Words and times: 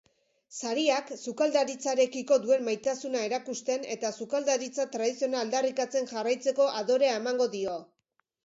Sariak 0.59 1.09
sukaldaritzarekiko 1.23 2.37
duen 2.45 2.65
maitasuna 2.69 3.21
erakusten 3.27 3.85
eta 3.97 4.11
sukaldaritza 4.25 4.87
tradizionala 4.97 5.47
aldarrikatzen 5.49 6.11
jarraitzeko 6.15 6.67
adorea 6.83 7.17
emango 7.23 7.49
dio. 7.59 7.81